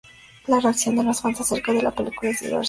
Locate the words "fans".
1.21-1.41